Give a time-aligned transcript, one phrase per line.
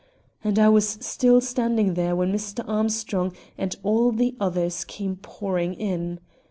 [0.43, 2.67] And I was still standing there when Mr.
[2.67, 6.19] Armstrong and all the others came pouring in.